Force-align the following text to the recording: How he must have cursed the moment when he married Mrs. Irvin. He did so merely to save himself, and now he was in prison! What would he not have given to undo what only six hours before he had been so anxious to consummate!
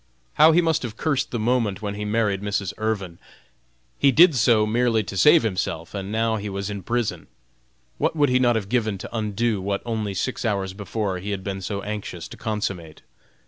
How 0.33 0.51
he 0.51 0.61
must 0.63 0.81
have 0.81 0.97
cursed 0.97 1.29
the 1.29 1.37
moment 1.37 1.83
when 1.83 1.93
he 1.93 2.05
married 2.05 2.41
Mrs. 2.41 2.73
Irvin. 2.79 3.19
He 3.99 4.11
did 4.11 4.33
so 4.33 4.65
merely 4.65 5.03
to 5.03 5.15
save 5.15 5.43
himself, 5.43 5.93
and 5.93 6.11
now 6.11 6.37
he 6.37 6.49
was 6.49 6.71
in 6.71 6.81
prison! 6.81 7.27
What 7.99 8.15
would 8.15 8.29
he 8.29 8.39
not 8.39 8.55
have 8.55 8.67
given 8.67 8.97
to 8.97 9.15
undo 9.15 9.61
what 9.61 9.83
only 9.85 10.15
six 10.15 10.43
hours 10.43 10.73
before 10.73 11.19
he 11.19 11.29
had 11.29 11.43
been 11.43 11.61
so 11.61 11.83
anxious 11.83 12.27
to 12.29 12.35
consummate! 12.37 13.03